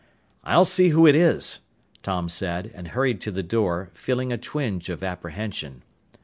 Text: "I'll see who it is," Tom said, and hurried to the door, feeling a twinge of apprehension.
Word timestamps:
"I'll 0.43 0.65
see 0.65 0.87
who 0.89 1.05
it 1.05 1.13
is," 1.13 1.59
Tom 2.01 2.27
said, 2.27 2.71
and 2.73 2.87
hurried 2.87 3.21
to 3.21 3.29
the 3.29 3.43
door, 3.43 3.91
feeling 3.93 4.31
a 4.33 4.37
twinge 4.39 4.89
of 4.89 5.03
apprehension. 5.03 5.83